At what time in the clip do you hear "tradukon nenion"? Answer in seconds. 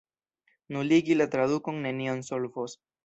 1.35-2.25